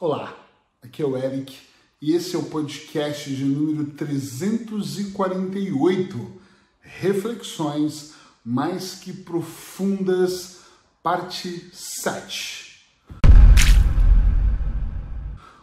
Olá, 0.00 0.36
aqui 0.82 1.00
é 1.00 1.06
o 1.06 1.16
Eric 1.16 1.56
e 2.02 2.14
esse 2.14 2.34
é 2.34 2.38
o 2.38 2.46
podcast 2.46 3.32
de 3.32 3.44
número 3.44 3.92
348, 3.92 6.32
Reflexões 6.80 8.12
Mais 8.44 8.96
Que 8.96 9.12
Profundas, 9.12 10.62
parte 11.00 11.70
7. 11.72 12.88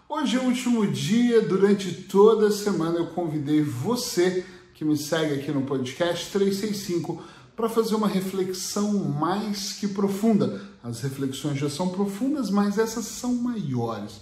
Hoje 0.08 0.38
é 0.38 0.40
o 0.40 0.46
último 0.46 0.88
dia, 0.88 1.42
durante 1.42 2.04
toda 2.04 2.48
a 2.48 2.52
semana 2.52 3.00
eu 3.00 3.08
convidei 3.08 3.62
você 3.62 4.46
que 4.74 4.86
me 4.86 4.96
segue 4.96 5.42
aqui 5.42 5.52
no 5.52 5.64
podcast 5.64 6.32
365 6.32 7.22
para 7.54 7.68
fazer 7.68 7.96
uma 7.96 8.08
reflexão 8.08 8.94
mais 8.94 9.74
que 9.74 9.90
profunda. 9.90 10.71
As 10.84 11.02
reflexões 11.02 11.60
já 11.60 11.70
são 11.70 11.90
profundas, 11.90 12.50
mas 12.50 12.78
essas 12.78 13.06
são 13.06 13.36
maiores. 13.36 14.22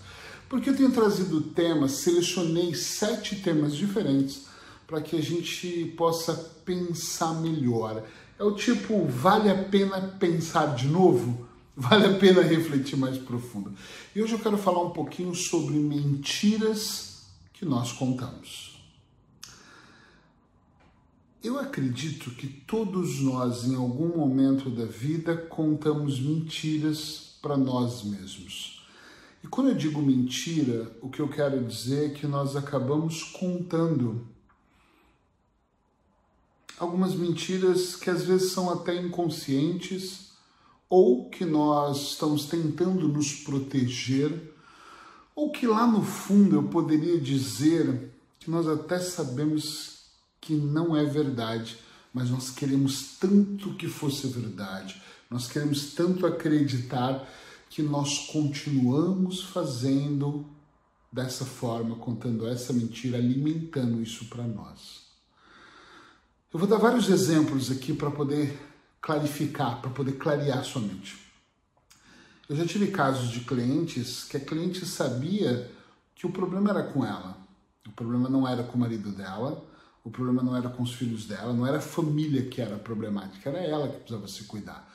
Porque 0.50 0.70
eu 0.70 0.76
tenho 0.76 0.92
trazido 0.92 1.42
temas, 1.42 1.92
selecionei 1.92 2.74
sete 2.74 3.36
temas 3.38 3.76
diferentes 3.76 4.48
para 4.88 5.00
que 5.00 5.16
a 5.16 5.22
gente 5.22 5.94
possa 5.96 6.34
pensar 6.66 7.36
melhor. 7.36 8.04
É 8.38 8.44
o 8.44 8.56
tipo, 8.56 9.06
vale 9.06 9.50
a 9.50 9.64
pena 9.64 10.02
pensar 10.20 10.76
de 10.76 10.88
novo? 10.88 11.48
Vale 11.82 12.08
a 12.08 12.20
pena 12.20 12.42
refletir 12.42 12.98
mais 12.98 13.18
profundo. 13.18 13.72
E 14.14 14.22
hoje 14.22 14.34
eu 14.34 14.40
quero 14.40 14.58
falar 14.58 14.84
um 14.84 14.90
pouquinho 14.90 15.34
sobre 15.34 15.76
mentiras 15.76 17.22
que 17.54 17.64
nós 17.64 17.94
contamos. 17.94 18.79
Eu 21.42 21.58
acredito 21.58 22.32
que 22.32 22.48
todos 22.48 23.22
nós, 23.22 23.64
em 23.64 23.74
algum 23.74 24.10
momento 24.10 24.70
da 24.70 24.84
vida, 24.84 25.38
contamos 25.38 26.20
mentiras 26.20 27.38
para 27.42 27.56
nós 27.56 28.04
mesmos. 28.04 28.86
E 29.42 29.48
quando 29.48 29.70
eu 29.70 29.76
digo 29.76 30.02
mentira, 30.02 30.92
o 31.02 31.10
que 31.10 31.22
eu 31.22 31.30
quero 31.30 31.64
dizer 31.64 32.08
é 32.08 32.14
que 32.14 32.28
nós 32.28 32.58
acabamos 32.58 33.24
contando 33.24 34.28
algumas 36.78 37.16
mentiras 37.16 37.96
que 37.96 38.10
às 38.10 38.24
vezes 38.24 38.52
são 38.52 38.70
até 38.70 39.02
inconscientes 39.02 40.32
ou 40.90 41.30
que 41.30 41.46
nós 41.46 42.12
estamos 42.12 42.48
tentando 42.48 43.08
nos 43.08 43.34
proteger, 43.34 44.54
ou 45.34 45.52
que 45.52 45.68
lá 45.68 45.88
no 45.88 46.04
fundo 46.04 46.58
eu 46.58 46.64
poderia 46.64 47.18
dizer 47.18 48.12
que 48.40 48.52
nós 48.52 48.68
até 48.68 49.00
sabemos 49.00 49.99
que 50.40 50.54
não 50.54 50.96
é 50.96 51.06
verdade, 51.06 51.78
mas 52.14 52.30
nós 52.30 52.50
queremos 52.50 53.18
tanto 53.20 53.76
que 53.76 53.88
fosse 53.88 54.28
verdade, 54.28 55.02
nós 55.30 55.48
queremos 55.48 55.94
tanto 55.94 56.26
acreditar 56.26 57.28
que 57.70 57.84
nós 57.84 58.28
continuamos 58.32 59.44
fazendo 59.44 60.46
dessa 61.12 61.46
forma, 61.46 61.96
contando 61.96 62.48
essa 62.48 62.74
mentira, 62.74 63.18
alimentando 63.18 64.02
isso 64.02 64.26
para 64.26 64.44
nós. 64.44 65.08
Eu 66.52 66.60
vou 66.60 66.68
dar 66.68 66.78
vários 66.78 67.10
exemplos 67.10 67.70
aqui 67.70 67.94
para 67.94 68.10
poder 68.10 68.60
clarificar, 69.00 69.82
para 69.82 69.92
poder 69.92 70.14
clarear 70.14 70.64
sua 70.64 70.82
mente. 70.82 71.18
Eu 72.50 72.56
já 72.56 72.66
tive 72.66 72.88
casos 72.88 73.30
de 73.30 73.42
clientes 73.42 74.24
que 74.24 74.38
a 74.38 74.40
cliente 74.40 74.84
sabia 74.84 75.70
que 76.16 76.26
o 76.26 76.32
problema 76.32 76.72
era 76.72 76.84
com 76.84 77.06
ela. 77.06 77.38
O 77.88 77.92
problema 77.92 78.28
não 78.28 78.48
era 78.48 78.64
com 78.64 78.78
o 78.78 78.82
marido 78.82 79.12
dela, 79.12 79.64
o 80.04 80.10
problema 80.10 80.42
não 80.42 80.56
era 80.56 80.70
com 80.70 80.84
os 80.84 80.94
filhos 80.94 81.26
dela, 81.26 81.54
não 81.54 81.66
era 81.66 81.78
a 81.78 81.82
família 81.82 82.44
que 82.44 82.62
era 82.62 82.78
problemática, 82.78 83.50
era 83.50 83.60
ela 83.60 83.88
que 83.88 83.98
precisava 83.98 84.28
se 84.28 84.44
cuidar. 84.46 84.90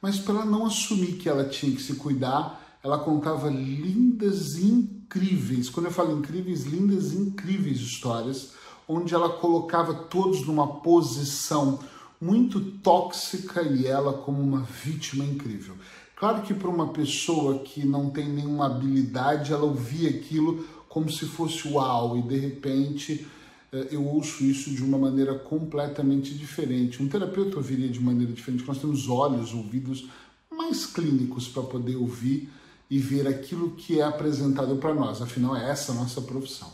Mas 0.00 0.18
para 0.18 0.36
ela 0.36 0.44
não 0.44 0.66
assumir 0.66 1.16
que 1.16 1.28
ela 1.28 1.44
tinha 1.44 1.74
que 1.74 1.82
se 1.82 1.94
cuidar, 1.94 2.78
ela 2.82 2.98
contava 2.98 3.48
lindas 3.48 4.56
e 4.56 4.66
incríveis, 4.66 5.68
quando 5.68 5.86
eu 5.86 5.92
falo 5.92 6.18
incríveis, 6.18 6.64
lindas 6.64 7.12
e 7.12 7.18
incríveis 7.18 7.78
histórias, 7.80 8.52
onde 8.88 9.14
ela 9.14 9.28
colocava 9.28 9.92
todos 9.94 10.46
numa 10.46 10.80
posição 10.80 11.80
muito 12.20 12.60
tóxica 12.60 13.62
e 13.62 13.86
ela 13.86 14.12
como 14.12 14.40
uma 14.40 14.62
vítima 14.62 15.24
incrível. 15.24 15.74
Claro 16.14 16.42
que 16.42 16.54
para 16.54 16.70
uma 16.70 16.88
pessoa 16.88 17.58
que 17.58 17.84
não 17.84 18.08
tem 18.08 18.28
nenhuma 18.28 18.66
habilidade, 18.66 19.52
ela 19.52 19.64
ouvia 19.64 20.08
aquilo 20.08 20.64
como 20.88 21.10
se 21.10 21.26
fosse 21.26 21.68
uau 21.68 22.16
e 22.16 22.22
de 22.22 22.38
repente 22.38 23.26
eu 23.90 24.04
ouço 24.04 24.44
isso 24.44 24.70
de 24.70 24.82
uma 24.82 24.98
maneira 24.98 25.38
completamente 25.38 26.34
diferente. 26.34 27.02
Um 27.02 27.08
terapeuta 27.08 27.56
ouviria 27.56 27.88
de 27.88 28.00
maneira 28.00 28.32
diferente. 28.32 28.66
Nós 28.66 28.78
temos 28.78 29.08
olhos, 29.08 29.52
ouvidos 29.52 30.08
mais 30.50 30.86
clínicos 30.86 31.48
para 31.48 31.62
poder 31.62 31.96
ouvir 31.96 32.48
e 32.90 32.98
ver 32.98 33.26
aquilo 33.26 33.72
que 33.72 34.00
é 34.00 34.02
apresentado 34.02 34.76
para 34.76 34.94
nós. 34.94 35.20
Afinal, 35.20 35.56
é 35.56 35.70
essa 35.70 35.92
a 35.92 35.94
nossa 35.94 36.20
profissão. 36.20 36.72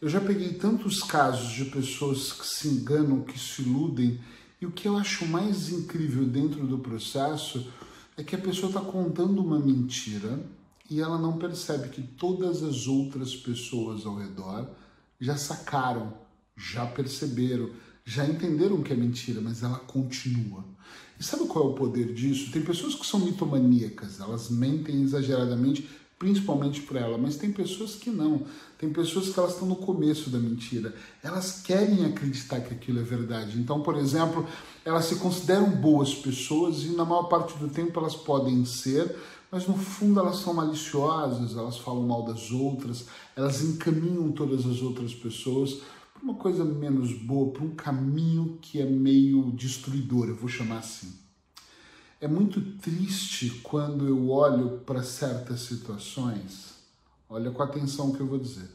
Eu 0.00 0.08
já 0.08 0.20
peguei 0.20 0.54
tantos 0.54 1.02
casos 1.02 1.52
de 1.52 1.66
pessoas 1.66 2.32
que 2.32 2.46
se 2.46 2.68
enganam, 2.68 3.22
que 3.22 3.38
se 3.38 3.62
iludem, 3.62 4.18
e 4.60 4.66
o 4.66 4.70
que 4.70 4.86
eu 4.86 4.96
acho 4.96 5.26
mais 5.26 5.70
incrível 5.70 6.24
dentro 6.24 6.66
do 6.66 6.78
processo 6.78 7.66
é 8.16 8.22
que 8.22 8.34
a 8.34 8.38
pessoa 8.38 8.68
está 8.68 8.80
contando 8.80 9.40
uma 9.40 9.58
mentira 9.58 10.40
e 10.88 11.00
ela 11.00 11.18
não 11.18 11.38
percebe 11.38 11.88
que 11.88 12.02
todas 12.02 12.62
as 12.62 12.86
outras 12.86 13.34
pessoas 13.34 14.04
ao 14.04 14.16
redor 14.16 14.68
já 15.22 15.36
sacaram, 15.36 16.12
já 16.56 16.84
perceberam, 16.84 17.70
já 18.04 18.26
entenderam 18.26 18.82
que 18.82 18.92
é 18.92 18.96
mentira, 18.96 19.40
mas 19.40 19.62
ela 19.62 19.78
continua. 19.78 20.64
E 21.18 21.22
sabe 21.22 21.46
qual 21.46 21.66
é 21.66 21.68
o 21.68 21.74
poder 21.74 22.12
disso? 22.12 22.50
Tem 22.50 22.60
pessoas 22.60 22.96
que 22.96 23.06
são 23.06 23.20
mitomaníacas, 23.20 24.18
elas 24.18 24.50
mentem 24.50 25.00
exageradamente, 25.00 25.88
principalmente 26.18 26.82
para 26.82 27.00
ela, 27.00 27.16
mas 27.16 27.36
tem 27.36 27.52
pessoas 27.52 27.94
que 27.94 28.10
não. 28.10 28.42
Tem 28.76 28.92
pessoas 28.92 29.28
que 29.28 29.38
elas 29.38 29.52
estão 29.52 29.68
no 29.68 29.76
começo 29.76 30.28
da 30.28 30.40
mentira. 30.40 30.92
Elas 31.22 31.62
querem 31.62 32.04
acreditar 32.04 32.60
que 32.60 32.74
aquilo 32.74 32.98
é 32.98 33.04
verdade. 33.04 33.60
Então, 33.60 33.80
por 33.80 33.96
exemplo, 33.96 34.44
elas 34.84 35.04
se 35.04 35.16
consideram 35.16 35.70
boas 35.70 36.12
pessoas 36.16 36.82
e 36.82 36.88
na 36.88 37.04
maior 37.04 37.24
parte 37.24 37.56
do 37.58 37.68
tempo 37.68 37.98
elas 38.00 38.16
podem 38.16 38.64
ser, 38.64 39.16
mas 39.52 39.66
no 39.66 39.76
fundo 39.76 40.18
elas 40.18 40.36
são 40.36 40.54
maliciosas, 40.54 41.54
elas 41.54 41.76
falam 41.76 42.06
mal 42.06 42.24
das 42.24 42.50
outras, 42.50 43.04
elas 43.36 43.60
encaminham 43.60 44.32
todas 44.32 44.64
as 44.64 44.80
outras 44.80 45.14
pessoas 45.14 45.82
para 46.14 46.22
uma 46.22 46.34
coisa 46.34 46.64
menos 46.64 47.12
boa, 47.12 47.52
para 47.52 47.62
um 47.62 47.74
caminho 47.74 48.58
que 48.62 48.80
é 48.80 48.86
meio 48.86 49.52
destruidor, 49.52 50.28
eu 50.28 50.36
vou 50.36 50.48
chamar 50.48 50.78
assim. 50.78 51.12
É 52.18 52.26
muito 52.26 52.62
triste 52.78 53.60
quando 53.62 54.08
eu 54.08 54.30
olho 54.30 54.78
para 54.86 55.02
certas 55.02 55.60
situações, 55.60 56.76
olha 57.28 57.50
com 57.50 57.62
atenção 57.62 58.08
o 58.08 58.14
que 58.14 58.20
eu 58.20 58.26
vou 58.26 58.38
dizer. 58.38 58.70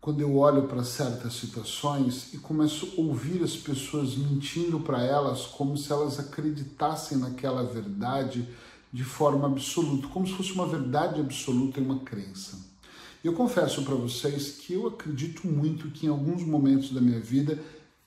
Quando 0.00 0.20
eu 0.20 0.36
olho 0.36 0.66
para 0.66 0.82
certas 0.82 1.34
situações 1.34 2.32
e 2.34 2.38
começo 2.38 2.94
a 2.96 3.00
ouvir 3.00 3.42
as 3.42 3.56
pessoas 3.56 4.16
mentindo 4.16 4.80
para 4.80 5.02
elas 5.02 5.46
como 5.46 5.76
se 5.76 5.92
elas 5.92 6.18
acreditassem 6.18 7.18
naquela 7.18 7.62
verdade 7.62 8.48
de 8.92 9.04
forma 9.04 9.46
absoluta, 9.46 10.08
como 10.08 10.26
se 10.26 10.32
fosse 10.32 10.52
uma 10.52 10.66
verdade 10.66 11.20
absoluta 11.20 11.80
e 11.80 11.82
uma 11.82 12.00
crença. 12.00 12.58
Eu 13.22 13.32
confesso 13.32 13.82
para 13.82 13.94
vocês 13.94 14.52
que 14.52 14.74
eu 14.74 14.86
acredito 14.86 15.46
muito 15.46 15.90
que 15.90 16.06
em 16.06 16.08
alguns 16.08 16.42
momentos 16.44 16.92
da 16.92 17.00
minha 17.00 17.20
vida 17.20 17.58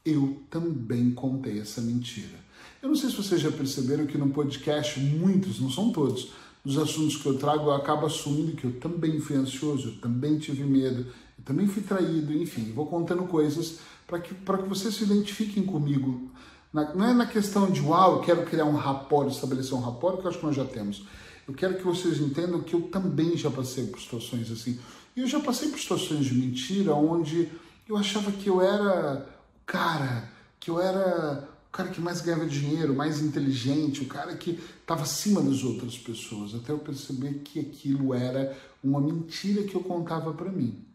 eu 0.06 0.42
também 0.50 1.12
contei 1.12 1.60
essa 1.60 1.82
mentira. 1.82 2.40
Eu 2.82 2.90
não 2.90 2.96
sei 2.96 3.10
se 3.10 3.18
vocês 3.18 3.42
já 3.42 3.52
perceberam 3.52 4.06
que 4.06 4.18
no 4.18 4.30
podcast, 4.30 5.00
muitos, 5.00 5.60
não 5.60 5.70
são 5.70 5.92
todos, 5.92 6.32
dos 6.64 6.78
assuntos 6.78 7.18
que 7.18 7.26
eu 7.26 7.38
trago, 7.38 7.66
eu 7.66 7.74
acabo 7.74 8.06
assumindo 8.06 8.56
que 8.56 8.66
eu 8.66 8.80
também 8.80 9.20
fui 9.20 9.36
ansioso, 9.36 9.90
eu 9.90 9.96
também 9.98 10.38
tive 10.38 10.64
medo, 10.64 11.02
eu 11.38 11.44
também 11.44 11.68
fui 11.68 11.84
traído, 11.84 12.34
enfim, 12.34 12.72
vou 12.74 12.86
contando 12.86 13.24
coisas 13.24 13.80
para 14.08 14.20
que, 14.20 14.34
que 14.34 14.70
vocês 14.70 14.96
se 14.96 15.04
identifiquem 15.04 15.64
comigo 15.64 16.32
na, 16.72 16.94
não 16.94 17.06
é 17.06 17.14
na 17.14 17.26
questão 17.26 17.70
de, 17.70 17.82
uau, 17.82 18.18
eu 18.18 18.22
quero 18.22 18.46
criar 18.46 18.66
um 18.66 18.76
rapport, 18.76 19.28
estabelecer 19.30 19.74
um 19.74 19.82
rapport, 19.82 20.20
que 20.20 20.26
eu 20.26 20.30
acho 20.30 20.40
que 20.40 20.46
nós 20.46 20.56
já 20.56 20.66
temos. 20.66 21.06
Eu 21.48 21.54
quero 21.54 21.78
que 21.78 21.84
vocês 21.84 22.20
entendam 22.20 22.62
que 22.62 22.76
eu 22.76 22.82
também 22.84 23.36
já 23.36 23.50
passei 23.50 23.88
por 23.88 24.00
situações 24.00 24.52
assim. 24.52 24.80
E 25.16 25.22
eu 25.22 25.28
já 25.28 25.40
passei 25.40 25.70
por 25.70 25.80
situações 25.80 26.26
de 26.26 26.36
mentira 26.36 26.94
onde 26.94 27.50
eu 27.88 27.98
achava 27.98 28.32
que 28.32 28.48
eu 28.48 28.62
era 28.62 29.28
o 29.56 29.66
cara, 29.66 30.30
que 30.60 30.70
eu 30.70 30.80
era 30.80 31.50
o 31.68 31.72
cara 31.72 31.90
que 31.90 32.00
mais 32.00 32.22
ganhava 32.22 32.46
dinheiro, 32.46 32.96
mais 32.96 33.20
inteligente, 33.20 34.02
o 34.02 34.08
cara 34.08 34.36
que 34.36 34.60
estava 34.82 35.02
acima 35.02 35.42
das 35.42 35.64
outras 35.64 35.98
pessoas, 35.98 36.54
até 36.54 36.72
eu 36.72 36.80
perceber 36.80 37.42
que 37.44 37.60
aquilo 37.60 38.14
era 38.14 38.56
uma 38.84 39.02
mentira 39.02 39.64
que 39.64 39.74
eu 39.74 39.82
contava 39.82 40.34
para 40.34 40.52
mim. 40.52 40.86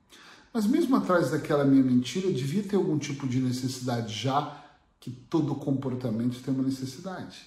Mas 0.52 0.66
mesmo 0.66 0.94
atrás 0.94 1.32
daquela 1.32 1.64
minha 1.64 1.82
mentira, 1.82 2.30
devia 2.30 2.62
ter 2.62 2.76
algum 2.76 2.96
tipo 2.96 3.26
de 3.26 3.40
necessidade 3.40 4.14
já 4.14 4.63
que 5.04 5.10
todo 5.10 5.54
comportamento 5.54 6.42
tem 6.42 6.54
uma 6.54 6.62
necessidade. 6.62 7.42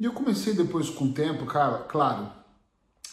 E 0.00 0.04
eu 0.06 0.14
comecei 0.14 0.54
depois 0.54 0.88
com 0.88 1.04
o 1.04 1.12
tempo, 1.12 1.44
cara, 1.44 1.80
claro, 1.80 2.32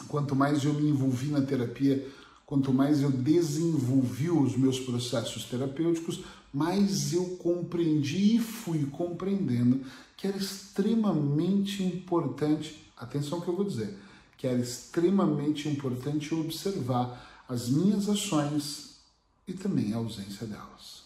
quanto 0.07 0.33
mais 0.33 0.63
eu 0.63 0.73
me 0.73 0.89
envolvi 0.89 1.27
na 1.27 1.41
terapia, 1.41 2.09
quanto 2.45 2.73
mais 2.73 3.01
eu 3.01 3.11
desenvolvi 3.11 4.29
os 4.29 4.55
meus 4.55 4.79
processos 4.79 5.43
terapêuticos, 5.43 6.23
mais 6.53 7.11
eu 7.11 7.35
compreendi 7.35 8.37
e 8.37 8.39
fui 8.39 8.85
compreendendo 8.85 9.81
que 10.15 10.27
era 10.27 10.37
extremamente 10.37 11.83
importante, 11.83 12.89
atenção 12.95 13.41
que 13.41 13.49
eu 13.49 13.55
vou 13.57 13.65
dizer, 13.65 13.97
que 14.37 14.47
era 14.47 14.59
extremamente 14.59 15.67
importante 15.67 16.33
observar 16.33 17.43
as 17.49 17.67
minhas 17.67 18.07
ações 18.07 19.01
e 19.45 19.51
também 19.51 19.93
a 19.93 19.97
ausência 19.97 20.47
delas. 20.47 21.02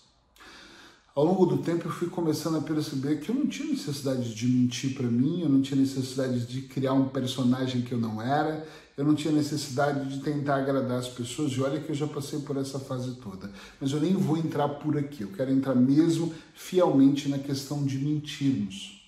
Ao 1.17 1.25
longo 1.25 1.47
do 1.47 1.57
tempo 1.57 1.87
eu 1.87 1.91
fui 1.91 2.09
começando 2.09 2.59
a 2.59 2.61
perceber 2.61 3.19
que 3.19 3.29
eu 3.29 3.33
não 3.33 3.47
tinha 3.47 3.67
necessidade 3.67 4.35
de 4.35 4.45
mentir 4.45 4.93
para 4.93 5.07
mim, 5.07 5.41
eu 5.41 5.49
não 5.49 5.63
tinha 5.63 5.81
necessidade 5.81 6.45
de 6.45 6.61
criar 6.61 6.93
um 6.93 7.09
personagem 7.09 7.81
que 7.81 7.91
eu 7.91 7.97
não 7.97 8.21
era, 8.21 8.63
eu 8.95 9.03
não 9.03 9.15
tinha 9.15 9.33
necessidade 9.33 10.15
de 10.15 10.23
tentar 10.23 10.57
agradar 10.57 10.99
as 10.99 11.07
pessoas, 11.07 11.53
e 11.53 11.61
olha 11.63 11.79
que 11.79 11.89
eu 11.89 11.95
já 11.95 12.05
passei 12.05 12.37
por 12.41 12.55
essa 12.55 12.77
fase 12.77 13.15
toda. 13.15 13.49
Mas 13.81 13.93
eu 13.93 13.99
nem 13.99 14.13
vou 14.13 14.37
entrar 14.37 14.69
por 14.69 14.95
aqui, 14.95 15.23
eu 15.23 15.29
quero 15.29 15.51
entrar 15.51 15.73
mesmo 15.73 16.31
fielmente 16.53 17.27
na 17.29 17.39
questão 17.39 17.83
de 17.83 17.97
mentirmos. 17.97 19.01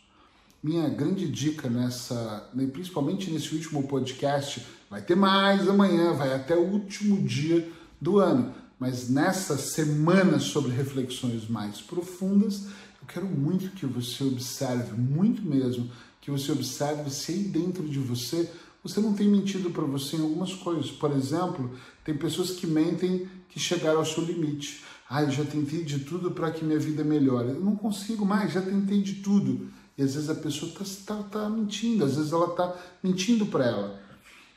Minha 0.63 0.89
grande 0.89 1.27
dica 1.27 1.69
nessa, 1.69 2.49
né, 2.55 2.65
principalmente 2.73 3.29
nesse 3.29 3.53
último 3.53 3.83
podcast, 3.83 4.65
vai 4.89 5.03
ter 5.03 5.15
mais 5.15 5.69
amanhã, 5.69 6.11
vai 6.13 6.33
até 6.33 6.55
o 6.55 6.71
último 6.71 7.21
dia 7.21 7.71
do 8.01 8.17
ano, 8.17 8.51
mas 8.79 9.09
nessa 9.09 9.57
semana 9.57 10.39
sobre 10.39 10.71
reflexões 10.71 11.47
mais 11.49 11.81
profundas, 11.81 12.67
eu 13.01 13.07
quero 13.07 13.25
muito 13.25 13.71
que 13.71 13.85
você 13.85 14.23
observe, 14.23 14.93
muito 14.93 15.41
mesmo, 15.41 15.91
que 16.21 16.31
você 16.31 16.51
observe 16.51 17.09
se 17.09 17.31
aí 17.31 17.43
dentro 17.43 17.87
de 17.87 17.99
você 17.99 18.49
você 18.83 19.01
não 19.01 19.13
tem 19.13 19.27
mentido 19.27 19.69
para 19.71 19.83
você 19.83 20.15
em 20.15 20.21
algumas 20.21 20.53
coisas. 20.53 20.89
Por 20.89 21.11
exemplo, 21.11 21.71
tem 22.03 22.15
pessoas 22.15 22.51
que 22.51 22.65
mentem 22.65 23.27
que 23.49 23.59
chegaram 23.59 23.99
ao 23.99 24.05
seu 24.05 24.23
limite. 24.23 24.83
Ah, 25.09 25.23
eu 25.23 25.31
já 25.31 25.43
tentei 25.43 25.83
de 25.83 25.99
tudo 25.99 26.31
para 26.31 26.51
que 26.51 26.63
minha 26.63 26.79
vida 26.79 27.03
melhore. 27.03 27.49
Eu 27.49 27.59
não 27.59 27.75
consigo 27.75 28.25
mais, 28.25 28.53
já 28.53 28.61
tentei 28.61 29.01
de 29.01 29.15
tudo. 29.15 29.69
E 29.97 30.03
às 30.03 30.13
vezes 30.13 30.29
a 30.29 30.35
pessoa 30.35 30.71
está 30.81 31.15
tá, 31.15 31.23
tá 31.23 31.49
mentindo, 31.49 32.05
às 32.05 32.15
vezes 32.15 32.31
ela 32.31 32.47
está 32.47 32.73
mentindo 33.03 33.45
para 33.47 33.65
ela. 33.65 33.99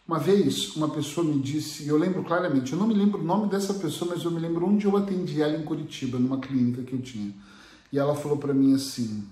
Uma 0.06 0.18
vez, 0.18 0.74
uma 0.74 0.88
pessoa 0.88 1.26
me 1.26 1.40
disse, 1.40 1.86
eu 1.86 1.96
lembro 1.96 2.24
claramente, 2.24 2.72
eu 2.72 2.78
não 2.78 2.88
me 2.88 2.94
lembro 2.94 3.20
o 3.20 3.24
nome 3.24 3.48
dessa 3.48 3.72
pessoa, 3.74 4.12
mas 4.14 4.24
eu 4.24 4.30
me 4.30 4.40
lembro 4.40 4.66
onde 4.66 4.84
eu 4.84 4.96
atendi 4.96 5.40
ela 5.40 5.56
em 5.56 5.64
Curitiba, 5.64 6.18
numa 6.18 6.38
clínica 6.38 6.82
que 6.82 6.92
eu 6.92 7.00
tinha. 7.00 7.32
E 7.92 7.98
ela 7.98 8.14
falou 8.14 8.36
para 8.36 8.52
mim 8.52 8.74
assim: 8.74 9.24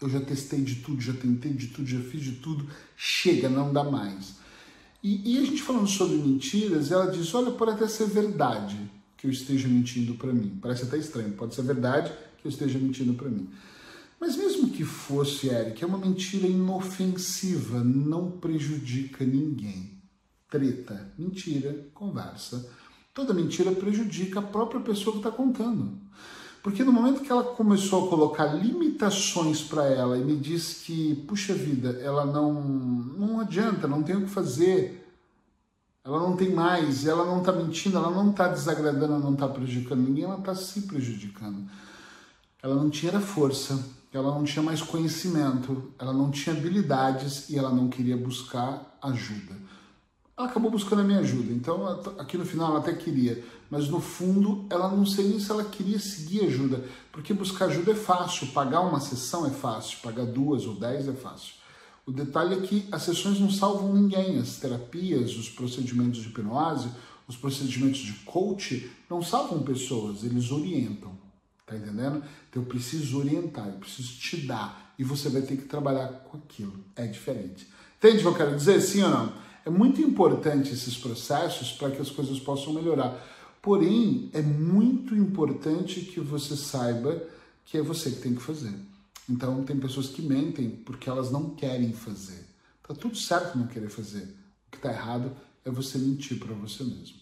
eu 0.00 0.08
já 0.08 0.20
testei 0.20 0.60
de 0.62 0.76
tudo, 0.76 1.00
já 1.00 1.12
tentei 1.12 1.52
de 1.52 1.68
tudo, 1.68 1.86
já 1.86 2.00
fiz 2.00 2.22
de 2.22 2.32
tudo, 2.32 2.66
chega, 2.96 3.48
não 3.48 3.72
dá 3.72 3.84
mais. 3.84 4.34
E, 5.02 5.34
e 5.34 5.38
a 5.38 5.44
gente 5.44 5.60
falando 5.62 5.86
sobre 5.86 6.16
mentiras, 6.16 6.90
ela 6.90 7.10
diz: 7.10 7.34
olha, 7.34 7.50
pode 7.50 7.72
até 7.72 7.86
ser 7.86 8.06
verdade 8.06 8.78
que 9.16 9.26
eu 9.26 9.30
esteja 9.30 9.68
mentindo 9.68 10.14
para 10.14 10.32
mim. 10.32 10.58
Parece 10.60 10.84
até 10.84 10.96
estranho, 10.96 11.32
pode 11.32 11.54
ser 11.54 11.62
verdade 11.62 12.12
que 12.38 12.46
eu 12.46 12.50
esteja 12.50 12.78
mentindo 12.78 13.14
para 13.14 13.28
mim. 13.28 13.48
Mas 14.20 14.36
mesmo 14.36 14.70
que 14.70 14.84
fosse, 14.84 15.48
Eric, 15.48 15.82
é 15.82 15.86
uma 15.86 15.98
mentira 15.98 16.46
inofensiva, 16.46 17.82
não 17.82 18.30
prejudica 18.30 19.24
ninguém. 19.24 20.02
Treta, 20.48 21.12
mentira, 21.18 21.88
conversa. 21.92 22.70
Toda 23.12 23.34
mentira 23.34 23.72
prejudica 23.72 24.40
a 24.40 24.42
própria 24.42 24.80
pessoa 24.80 25.12
que 25.12 25.18
está 25.18 25.30
contando. 25.30 25.98
Porque 26.62 26.82
no 26.82 26.92
momento 26.92 27.20
que 27.20 27.30
ela 27.30 27.44
começou 27.44 28.06
a 28.06 28.08
colocar 28.08 28.46
limitações 28.46 29.60
para 29.62 29.84
ela 29.84 30.16
e 30.16 30.24
me 30.24 30.34
disse 30.34 30.84
que, 30.84 31.14
puxa 31.26 31.52
vida, 31.52 31.90
ela 32.00 32.24
não, 32.24 32.54
não 32.54 33.40
adianta, 33.40 33.86
não 33.86 34.02
tem 34.02 34.16
o 34.16 34.22
que 34.22 34.30
fazer, 34.30 35.06
ela 36.02 36.18
não 36.18 36.36
tem 36.36 36.54
mais, 36.54 37.06
ela 37.06 37.24
não 37.24 37.40
está 37.40 37.52
mentindo, 37.52 37.98
ela 37.98 38.10
não 38.10 38.30
está 38.30 38.48
desagradando, 38.48 39.12
ela 39.12 39.18
não 39.18 39.34
está 39.34 39.46
prejudicando 39.46 40.00
ninguém, 40.00 40.24
ela 40.24 40.38
está 40.38 40.54
se 40.54 40.82
prejudicando. 40.82 41.68
Ela 42.62 42.74
não 42.74 42.88
tinha 42.88 43.20
força, 43.20 43.78
ela 44.16 44.32
não 44.32 44.44
tinha 44.44 44.62
mais 44.62 44.80
conhecimento, 44.80 45.92
ela 45.98 46.12
não 46.12 46.30
tinha 46.30 46.54
habilidades 46.54 47.50
e 47.50 47.58
ela 47.58 47.70
não 47.70 47.88
queria 47.88 48.16
buscar 48.16 48.96
ajuda. 49.02 49.56
Ela 50.36 50.48
acabou 50.48 50.70
buscando 50.70 51.00
a 51.00 51.04
minha 51.04 51.18
ajuda, 51.18 51.52
então 51.52 51.86
aqui 52.18 52.38
no 52.38 52.44
final 52.44 52.70
ela 52.70 52.78
até 52.78 52.92
queria, 52.92 53.44
mas 53.70 53.88
no 53.88 54.00
fundo 54.00 54.66
ela 54.70 54.88
não 54.88 55.04
sei 55.04 55.28
nem 55.28 55.40
se 55.40 55.50
ela 55.50 55.64
queria 55.64 55.98
seguir 55.98 56.46
ajuda, 56.46 56.84
porque 57.12 57.34
buscar 57.34 57.66
ajuda 57.66 57.92
é 57.92 57.94
fácil, 57.96 58.48
pagar 58.48 58.80
uma 58.80 59.00
sessão 59.00 59.46
é 59.46 59.50
fácil, 59.50 59.98
pagar 60.02 60.26
duas 60.26 60.64
ou 60.64 60.74
dez 60.74 61.08
é 61.08 61.12
fácil. 61.12 61.54
O 62.06 62.12
detalhe 62.12 62.54
é 62.54 62.60
que 62.60 62.86
as 62.92 63.02
sessões 63.02 63.40
não 63.40 63.50
salvam 63.50 63.94
ninguém, 63.94 64.38
as 64.38 64.56
terapias, 64.58 65.36
os 65.36 65.48
procedimentos 65.48 66.20
de 66.20 66.28
hipnose, 66.28 66.88
os 67.26 67.36
procedimentos 67.36 68.00
de 68.00 68.12
coach 68.24 68.90
não 69.08 69.22
salvam 69.22 69.62
pessoas, 69.62 70.22
eles 70.22 70.52
orientam, 70.52 71.23
tá 71.66 71.76
entendendo? 71.76 72.22
Então 72.48 72.62
eu 72.62 72.68
preciso 72.68 73.18
orientar, 73.18 73.68
eu 73.68 73.78
preciso 73.78 74.18
te 74.18 74.46
dar 74.46 74.94
e 74.98 75.04
você 75.04 75.28
vai 75.28 75.42
ter 75.42 75.56
que 75.56 75.64
trabalhar 75.64 76.08
com 76.08 76.38
aquilo, 76.38 76.84
é 76.94 77.06
diferente. 77.06 77.66
Entende 77.98 78.18
o 78.18 78.20
que 78.20 78.26
eu 78.26 78.34
quero 78.34 78.56
dizer? 78.56 78.80
Sim 78.80 79.02
ou 79.02 79.10
não? 79.10 79.32
É 79.64 79.70
muito 79.70 80.00
importante 80.00 80.72
esses 80.72 80.96
processos 80.96 81.72
para 81.72 81.90
que 81.90 82.00
as 82.00 82.10
coisas 82.10 82.38
possam 82.38 82.74
melhorar. 82.74 83.18
Porém, 83.62 84.28
é 84.34 84.42
muito 84.42 85.14
importante 85.14 86.00
que 86.02 86.20
você 86.20 86.54
saiba 86.54 87.22
que 87.64 87.78
é 87.78 87.82
você 87.82 88.10
que 88.10 88.20
tem 88.20 88.34
que 88.34 88.42
fazer. 88.42 88.74
Então, 89.28 89.64
tem 89.64 89.78
pessoas 89.78 90.08
que 90.08 90.20
mentem 90.20 90.68
porque 90.68 91.08
elas 91.08 91.30
não 91.30 91.50
querem 91.50 91.94
fazer. 91.94 92.44
Tá 92.86 92.94
tudo 92.94 93.16
certo 93.16 93.56
não 93.56 93.66
querer 93.66 93.88
fazer. 93.88 94.24
O 94.66 94.70
que 94.70 94.76
está 94.76 94.92
errado 94.92 95.34
é 95.64 95.70
você 95.70 95.96
mentir 95.96 96.38
para 96.38 96.52
você 96.52 96.84
mesmo. 96.84 97.16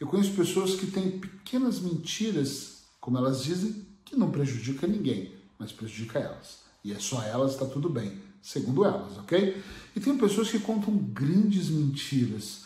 Eu 0.00 0.06
conheço 0.06 0.32
pessoas 0.32 0.74
que 0.74 0.86
têm 0.86 1.18
pequenas 1.18 1.78
mentiras, 1.78 2.81
como 3.02 3.18
elas 3.18 3.44
dizem, 3.44 3.86
que 4.02 4.16
não 4.16 4.30
prejudica 4.30 4.86
ninguém, 4.86 5.34
mas 5.58 5.72
prejudica 5.72 6.18
elas. 6.18 6.60
E 6.82 6.90
é 6.90 6.98
só 6.98 7.22
elas, 7.22 7.52
está 7.52 7.66
tudo 7.66 7.90
bem 7.90 8.32
segundo 8.42 8.84
elas, 8.84 9.16
ok? 9.18 9.62
E 9.94 10.00
tem 10.00 10.18
pessoas 10.18 10.50
que 10.50 10.58
contam 10.58 10.94
grandes 10.96 11.70
mentiras, 11.70 12.64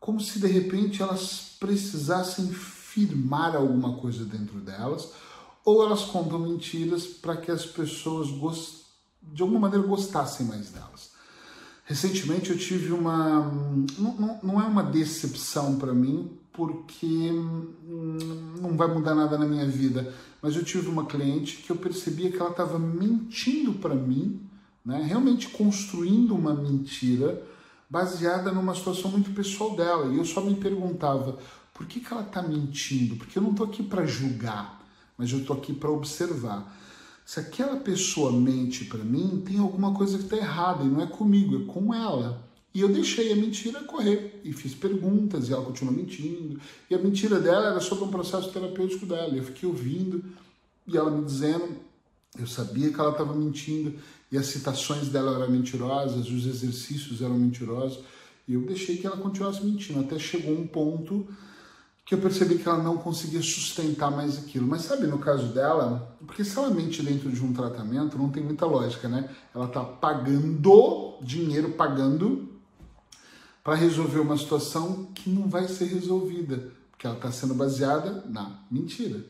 como 0.00 0.18
se 0.18 0.38
de 0.38 0.46
repente 0.46 1.02
elas 1.02 1.56
precisassem 1.60 2.48
firmar 2.48 3.54
alguma 3.54 3.98
coisa 3.98 4.24
dentro 4.24 4.58
delas, 4.60 5.10
ou 5.62 5.84
elas 5.84 6.04
contam 6.04 6.38
mentiras 6.38 7.04
para 7.04 7.36
que 7.36 7.50
as 7.50 7.66
pessoas 7.66 8.28
de 9.22 9.42
alguma 9.42 9.60
maneira 9.60 9.86
gostassem 9.86 10.46
mais 10.46 10.70
delas. 10.70 11.10
Recentemente 11.84 12.50
eu 12.50 12.56
tive 12.58 12.92
uma. 12.92 13.40
Não, 13.98 14.14
não, 14.14 14.40
não 14.42 14.60
é 14.60 14.64
uma 14.64 14.82
decepção 14.82 15.76
para 15.76 15.92
mim, 15.92 16.38
porque 16.66 17.06
hum, 17.06 18.54
não 18.60 18.76
vai 18.76 18.86
mudar 18.86 19.14
nada 19.14 19.38
na 19.38 19.46
minha 19.46 19.66
vida, 19.66 20.12
mas 20.42 20.54
eu 20.54 20.62
tive 20.62 20.88
uma 20.88 21.06
cliente 21.06 21.56
que 21.56 21.70
eu 21.70 21.76
percebia 21.76 22.30
que 22.30 22.36
ela 22.36 22.50
estava 22.50 22.78
mentindo 22.78 23.72
para 23.72 23.94
mim 23.94 24.40
né? 24.84 25.02
realmente 25.02 25.48
construindo 25.48 26.34
uma 26.34 26.54
mentira 26.54 27.42
baseada 27.88 28.52
numa 28.52 28.74
situação 28.74 29.10
muito 29.10 29.30
pessoal 29.32 29.74
dela. 29.74 30.12
E 30.12 30.18
eu 30.18 30.24
só 30.24 30.40
me 30.40 30.54
perguntava, 30.54 31.38
por 31.72 31.86
que, 31.86 32.00
que 32.00 32.12
ela 32.12 32.22
está 32.22 32.42
mentindo? 32.42 33.16
Porque 33.16 33.38
eu 33.38 33.42
não 33.42 33.50
estou 33.50 33.66
aqui 33.66 33.82
para 33.82 34.06
julgar, 34.06 34.80
mas 35.16 35.32
eu 35.32 35.40
estou 35.40 35.56
aqui 35.56 35.72
para 35.72 35.90
observar. 35.90 36.76
Se 37.24 37.40
aquela 37.40 37.76
pessoa 37.76 38.32
mente 38.32 38.84
para 38.84 39.04
mim, 39.04 39.42
tem 39.46 39.58
alguma 39.58 39.94
coisa 39.94 40.18
que 40.18 40.24
está 40.24 40.36
errada, 40.36 40.82
e 40.82 40.88
não 40.88 41.00
é 41.00 41.06
comigo, 41.06 41.62
é 41.62 41.72
com 41.72 41.94
ela. 41.94 42.49
E 42.72 42.80
eu 42.80 42.88
deixei 42.88 43.32
a 43.32 43.36
mentira 43.36 43.80
correr 43.80 44.40
e 44.44 44.52
fiz 44.52 44.74
perguntas 44.74 45.48
e 45.48 45.52
ela 45.52 45.64
continuou 45.64 45.96
mentindo. 45.96 46.60
E 46.88 46.94
a 46.94 46.98
mentira 46.98 47.40
dela 47.40 47.68
era 47.70 47.80
sobre 47.80 48.04
um 48.04 48.10
processo 48.10 48.52
terapêutico 48.52 49.06
dela. 49.06 49.34
Eu 49.34 49.42
fiquei 49.42 49.68
ouvindo 49.68 50.22
e 50.86 50.96
ela 50.96 51.10
me 51.10 51.24
dizendo, 51.24 51.68
eu 52.38 52.46
sabia 52.46 52.92
que 52.92 53.00
ela 53.00 53.10
estava 53.10 53.34
mentindo 53.34 53.94
e 54.30 54.38
as 54.38 54.46
citações 54.46 55.08
dela 55.08 55.34
eram 55.34 55.50
mentirosas, 55.50 56.30
os 56.30 56.46
exercícios 56.46 57.20
eram 57.20 57.36
mentirosos, 57.36 58.04
e 58.46 58.54
eu 58.54 58.60
deixei 58.62 58.96
que 58.96 59.06
ela 59.06 59.16
continuasse 59.16 59.64
mentindo, 59.64 60.00
até 60.00 60.18
chegou 60.18 60.56
um 60.56 60.66
ponto 60.66 61.26
que 62.04 62.14
eu 62.14 62.18
percebi 62.18 62.58
que 62.58 62.68
ela 62.68 62.82
não 62.82 62.96
conseguia 62.96 63.40
sustentar 63.40 64.10
mais 64.10 64.36
aquilo. 64.38 64.66
Mas 64.66 64.82
sabe, 64.82 65.06
no 65.06 65.18
caso 65.18 65.52
dela, 65.52 66.16
porque 66.26 66.44
se 66.44 66.58
ela 66.58 66.70
mente 66.70 67.02
dentro 67.02 67.30
de 67.30 67.44
um 67.44 67.52
tratamento, 67.52 68.18
não 68.18 68.30
tem 68.30 68.42
muita 68.42 68.66
lógica, 68.66 69.08
né? 69.08 69.30
Ela 69.54 69.66
está 69.66 69.84
pagando 69.84 71.18
dinheiro, 71.22 71.70
pagando 71.70 72.48
para 73.62 73.74
resolver 73.74 74.20
uma 74.20 74.36
situação 74.36 75.06
que 75.14 75.28
não 75.28 75.48
vai 75.48 75.68
ser 75.68 75.86
resolvida, 75.86 76.72
porque 76.90 77.06
ela 77.06 77.16
está 77.16 77.30
sendo 77.30 77.54
baseada 77.54 78.24
na 78.28 78.64
mentira. 78.70 79.24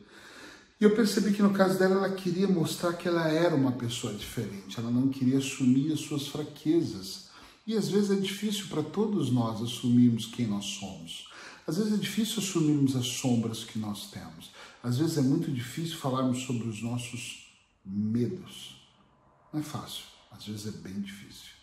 E 0.81 0.85
eu 0.85 0.95
percebi 0.95 1.33
que 1.33 1.43
no 1.43 1.53
caso 1.53 1.79
dela, 1.79 1.97
ela 1.97 2.11
queria 2.15 2.49
mostrar 2.49 2.95
que 2.95 3.07
ela 3.07 3.29
era 3.29 3.55
uma 3.55 3.73
pessoa 3.73 4.15
diferente, 4.15 4.79
ela 4.79 4.91
não 4.91 5.09
queria 5.09 5.39
assumir 5.39 5.93
as 5.93 6.01
suas 6.01 6.29
fraquezas. 6.29 7.29
E 7.67 7.77
às 7.77 7.89
vezes 7.89 8.11
é 8.11 8.15
difícil 8.15 8.67
para 8.69 8.83
todos 8.83 9.31
nós 9.31 9.61
assumirmos 9.61 10.27
quem 10.27 10.47
nós 10.47 10.65
somos. 10.65 11.29
Às 11.67 11.77
vezes 11.77 11.93
é 11.93 11.97
difícil 11.97 12.39
assumirmos 12.39 12.97
as 12.97 13.07
sombras 13.07 13.63
que 13.63 13.79
nós 13.79 14.11
temos. 14.11 14.51
Às 14.83 14.97
vezes 14.99 15.19
é 15.19 15.23
muito 15.23 15.51
difícil 15.53 15.99
falarmos 15.99 16.43
sobre 16.45 16.67
os 16.67 16.83
nossos 16.83 17.53
medos. 17.85 18.81
Não 19.53 19.61
é 19.61 19.63
fácil, 19.63 20.05
às 20.31 20.47
vezes 20.47 20.67
é 20.67 20.79
bem 20.79 21.01
difícil. 21.01 21.60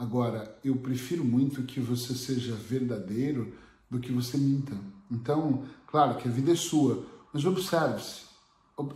Agora, 0.00 0.58
eu 0.64 0.76
prefiro 0.76 1.22
muito 1.22 1.64
que 1.64 1.78
você 1.78 2.14
seja 2.14 2.54
verdadeiro 2.54 3.52
do 3.90 4.00
que 4.00 4.10
você 4.10 4.38
minta. 4.38 4.74
Então, 5.10 5.64
claro 5.86 6.16
que 6.16 6.26
a 6.26 6.30
vida 6.30 6.52
é 6.52 6.56
sua. 6.56 7.04
Mas 7.30 7.44
observe-se, 7.44 8.22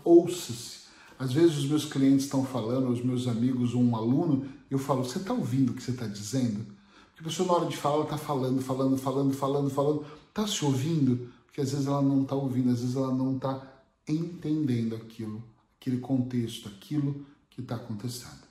ouça-se. 0.02 0.84
Às 1.18 1.30
vezes 1.30 1.58
os 1.58 1.66
meus 1.66 1.84
clientes 1.84 2.24
estão 2.24 2.42
falando, 2.42 2.88
os 2.88 3.04
meus 3.04 3.28
amigos 3.28 3.74
ou 3.74 3.82
um 3.82 3.94
aluno, 3.94 4.48
eu 4.70 4.78
falo, 4.78 5.04
você 5.04 5.18
está 5.18 5.34
ouvindo 5.34 5.72
o 5.72 5.74
que 5.74 5.82
você 5.82 5.90
está 5.90 6.06
dizendo? 6.06 6.64
Porque 7.08 7.20
a 7.20 7.24
pessoa, 7.24 7.48
na 7.48 7.52
hora 7.52 7.66
de 7.66 7.76
falar, 7.76 7.96
ela 7.96 8.04
está 8.04 8.16
falando, 8.16 8.62
falando, 8.62 8.96
falando, 8.96 9.34
falando, 9.34 9.70
falando, 9.70 10.06
está 10.30 10.46
se 10.46 10.64
ouvindo, 10.64 11.30
porque 11.44 11.60
às 11.60 11.72
vezes 11.72 11.86
ela 11.86 12.00
não 12.00 12.22
está 12.22 12.34
ouvindo, 12.34 12.70
às 12.70 12.80
vezes 12.80 12.96
ela 12.96 13.12
não 13.14 13.36
está 13.36 13.62
entendendo 14.08 14.96
aquilo, 14.96 15.44
aquele 15.78 15.98
contexto, 15.98 16.66
aquilo 16.66 17.26
que 17.50 17.60
está 17.60 17.74
acontecendo. 17.74 18.43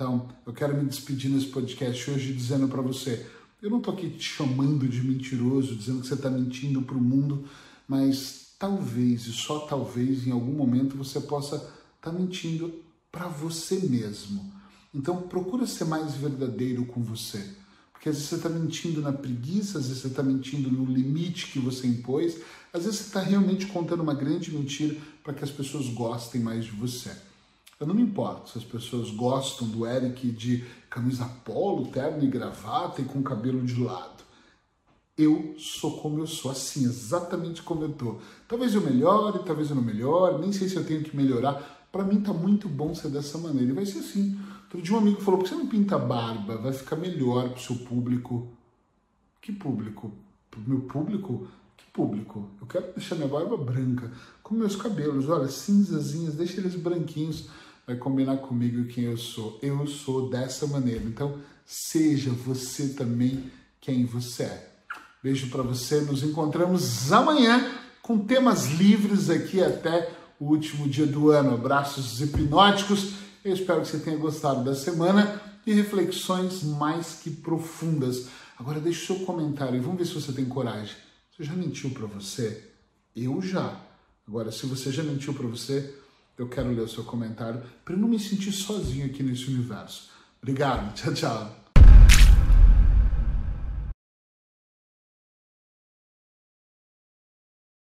Então, 0.00 0.26
eu 0.46 0.54
quero 0.54 0.74
me 0.74 0.88
despedir 0.88 1.30
nesse 1.30 1.48
podcast 1.48 2.10
hoje 2.10 2.32
dizendo 2.32 2.66
para 2.68 2.80
você: 2.80 3.26
eu 3.60 3.68
não 3.68 3.80
estou 3.80 3.92
aqui 3.92 4.08
te 4.08 4.24
chamando 4.24 4.88
de 4.88 5.02
mentiroso, 5.02 5.76
dizendo 5.76 6.00
que 6.00 6.06
você 6.06 6.14
está 6.14 6.30
mentindo 6.30 6.80
para 6.80 6.96
o 6.96 7.00
mundo, 7.02 7.44
mas 7.86 8.54
talvez, 8.58 9.26
e 9.26 9.32
só 9.32 9.58
talvez, 9.66 10.26
em 10.26 10.30
algum 10.30 10.52
momento 10.52 10.96
você 10.96 11.20
possa 11.20 11.56
estar 11.56 11.72
tá 12.00 12.12
mentindo 12.12 12.72
para 13.12 13.28
você 13.28 13.78
mesmo. 13.78 14.50
Então, 14.94 15.20
procura 15.20 15.66
ser 15.66 15.84
mais 15.84 16.14
verdadeiro 16.14 16.86
com 16.86 17.02
você. 17.02 17.46
Porque 17.92 18.08
às 18.08 18.14
vezes 18.14 18.30
você 18.30 18.36
está 18.36 18.48
mentindo 18.48 19.02
na 19.02 19.12
preguiça, 19.12 19.76
às 19.76 19.88
vezes 19.88 20.00
você 20.00 20.08
está 20.08 20.22
mentindo 20.22 20.72
no 20.72 20.90
limite 20.90 21.48
que 21.48 21.58
você 21.58 21.86
impôs, 21.86 22.38
às 22.72 22.84
vezes 22.84 23.00
você 23.00 23.06
está 23.08 23.20
realmente 23.20 23.66
contando 23.66 24.02
uma 24.02 24.14
grande 24.14 24.50
mentira 24.50 24.96
para 25.22 25.34
que 25.34 25.44
as 25.44 25.50
pessoas 25.50 25.88
gostem 25.88 26.40
mais 26.40 26.64
de 26.64 26.70
você. 26.70 27.14
Eu 27.80 27.86
não 27.86 27.94
me 27.94 28.02
importo 28.02 28.50
se 28.50 28.58
as 28.58 28.64
pessoas 28.64 29.10
gostam 29.10 29.66
do 29.66 29.86
Eric 29.86 30.30
de 30.32 30.66
camisa 30.90 31.24
polo, 31.46 31.86
terno 31.86 32.22
e 32.22 32.26
gravata 32.26 33.00
e 33.00 33.06
com 33.06 33.22
cabelo 33.22 33.64
de 33.64 33.82
lado. 33.82 34.22
Eu 35.16 35.54
sou 35.56 35.98
como 35.98 36.18
eu 36.18 36.26
sou, 36.26 36.50
assim, 36.50 36.84
exatamente 36.84 37.62
como 37.62 37.84
eu 37.84 37.92
tô. 37.92 38.18
Talvez 38.46 38.74
eu 38.74 38.82
melhore, 38.82 39.42
talvez 39.46 39.70
eu 39.70 39.76
não 39.76 39.82
melhore, 39.82 40.42
nem 40.42 40.52
sei 40.52 40.68
se 40.68 40.76
eu 40.76 40.84
tenho 40.84 41.02
que 41.02 41.16
melhorar. 41.16 41.88
Para 41.90 42.04
mim 42.04 42.20
tá 42.20 42.34
muito 42.34 42.68
bom 42.68 42.94
ser 42.94 43.08
dessa 43.08 43.38
maneira. 43.38 43.70
E 43.70 43.74
vai 43.74 43.86
ser 43.86 44.00
assim. 44.00 44.38
Outro 44.64 44.82
dia 44.82 44.94
um 44.94 44.98
amigo 44.98 45.22
falou, 45.22 45.38
por 45.38 45.44
que 45.44 45.54
você 45.54 45.56
não 45.56 45.66
pinta 45.66 45.98
barba? 45.98 46.58
Vai 46.58 46.74
ficar 46.74 46.96
melhor 46.96 47.48
pro 47.48 47.62
seu 47.62 47.76
público. 47.76 48.46
Que 49.40 49.52
público? 49.52 50.12
Pro 50.50 50.60
meu 50.60 50.82
público? 50.82 51.48
Que 51.78 51.86
público? 51.90 52.46
Eu 52.60 52.66
quero 52.66 52.92
deixar 52.92 53.14
minha 53.14 53.26
barba 53.26 53.56
branca. 53.56 54.12
Com 54.42 54.54
meus 54.54 54.76
cabelos, 54.76 55.30
olha, 55.30 55.48
cinzazinhos, 55.48 56.34
deixa 56.34 56.60
eles 56.60 56.76
branquinhos 56.76 57.48
vai 57.86 57.96
combinar 57.96 58.38
comigo 58.38 58.86
quem 58.86 59.04
eu 59.04 59.16
sou. 59.16 59.58
Eu 59.62 59.86
sou 59.86 60.30
dessa 60.30 60.66
maneira. 60.66 61.04
Então, 61.04 61.38
seja 61.64 62.30
você 62.30 62.88
também 62.90 63.50
quem 63.80 64.04
você 64.04 64.44
é. 64.44 64.70
Beijo 65.22 65.48
para 65.50 65.62
você. 65.62 66.00
Nos 66.00 66.22
encontramos 66.22 67.12
amanhã 67.12 67.72
com 68.02 68.18
temas 68.18 68.66
livres 68.66 69.30
aqui 69.30 69.62
até 69.62 70.10
o 70.38 70.46
último 70.46 70.88
dia 70.88 71.06
do 71.06 71.30
ano. 71.30 71.54
Abraços 71.54 72.20
hipnóticos. 72.20 73.14
Eu 73.44 73.54
espero 73.54 73.82
que 73.82 73.88
você 73.88 73.98
tenha 73.98 74.16
gostado 74.16 74.64
da 74.64 74.74
semana 74.74 75.40
e 75.66 75.72
reflexões 75.72 76.62
mais 76.62 77.14
que 77.22 77.30
profundas. 77.30 78.28
Agora 78.58 78.80
deixe 78.80 79.06
seu 79.06 79.20
comentário 79.20 79.76
e 79.76 79.80
vamos 79.80 79.98
ver 79.98 80.06
se 80.06 80.14
você 80.14 80.32
tem 80.32 80.44
coragem. 80.44 80.94
Você 81.30 81.44
já 81.44 81.54
mentiu 81.54 81.90
para 81.90 82.06
você? 82.06 82.70
Eu 83.14 83.40
já. 83.40 83.80
Agora, 84.26 84.52
se 84.52 84.66
você 84.66 84.92
já 84.92 85.02
mentiu 85.02 85.34
para 85.34 85.46
você, 85.46 85.94
eu 86.40 86.48
quero 86.48 86.70
ler 86.70 86.80
o 86.80 86.88
seu 86.88 87.04
comentário 87.04 87.62
para 87.84 87.94
não 87.94 88.08
me 88.08 88.18
sentir 88.18 88.50
sozinho 88.50 89.04
aqui 89.06 89.22
nesse 89.22 89.48
universo. 89.48 90.10
Obrigado, 90.40 90.92
tchau, 90.96 91.12
tchau. 91.12 91.59